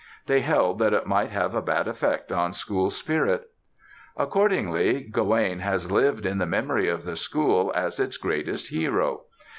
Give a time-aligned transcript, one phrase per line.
[0.25, 3.51] They held that it might have a bad effect on school spirit.
[4.17, 9.25] Accordingly, Gawaine has lived in the memory of the school as its greatest hero.